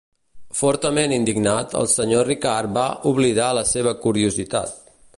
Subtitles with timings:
[0.59, 2.23] Fortament indignat, el Sr.
[2.31, 4.79] Ricard va oblidar la seva curiositat.